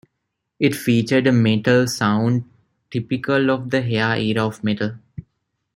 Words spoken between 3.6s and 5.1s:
the hair era of metal.